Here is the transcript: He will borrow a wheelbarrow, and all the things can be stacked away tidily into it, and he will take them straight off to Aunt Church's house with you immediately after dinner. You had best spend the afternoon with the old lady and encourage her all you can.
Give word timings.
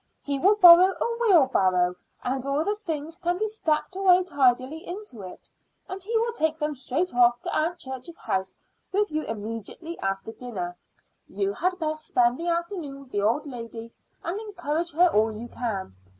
He 0.23 0.39
will 0.39 0.55
borrow 0.55 0.95
a 0.99 1.05
wheelbarrow, 1.19 1.93
and 2.23 2.43
all 2.43 2.65
the 2.65 2.73
things 2.73 3.19
can 3.19 3.37
be 3.37 3.45
stacked 3.45 3.95
away 3.95 4.23
tidily 4.23 4.79
into 4.87 5.21
it, 5.21 5.47
and 5.87 6.01
he 6.03 6.17
will 6.17 6.33
take 6.33 6.57
them 6.57 6.73
straight 6.73 7.13
off 7.13 7.39
to 7.43 7.55
Aunt 7.55 7.77
Church's 7.77 8.17
house 8.17 8.57
with 8.91 9.11
you 9.11 9.21
immediately 9.25 9.99
after 9.99 10.31
dinner. 10.31 10.75
You 11.27 11.53
had 11.53 11.77
best 11.77 12.07
spend 12.07 12.39
the 12.39 12.47
afternoon 12.47 13.01
with 13.01 13.11
the 13.11 13.21
old 13.21 13.45
lady 13.45 13.91
and 14.23 14.39
encourage 14.39 14.91
her 14.93 15.07
all 15.07 15.31
you 15.31 15.47
can. 15.47 15.93